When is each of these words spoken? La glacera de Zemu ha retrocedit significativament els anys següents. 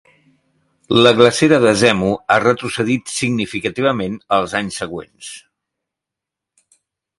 La 1.05 1.11
glacera 1.19 1.59
de 1.65 1.73
Zemu 1.81 2.09
ha 2.31 2.39
retrocedit 2.45 3.13
significativament 3.19 4.19
els 4.41 4.57
anys 4.63 4.83
següents. 4.83 5.31